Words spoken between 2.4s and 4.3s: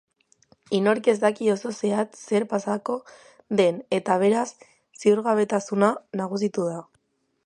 pasako den eta